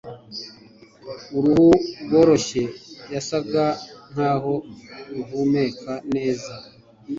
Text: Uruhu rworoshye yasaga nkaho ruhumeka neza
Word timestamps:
Uruhu 1.37 1.67
rworoshye 2.03 2.63
yasaga 3.13 3.65
nkaho 4.11 4.53
ruhumeka 5.13 5.93
neza 6.13 6.53